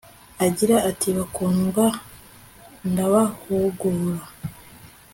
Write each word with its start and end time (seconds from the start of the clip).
agira 0.45 0.75
ati 0.89 1.09
Bakundwa 1.17 1.85
ndabahugura 2.91 4.23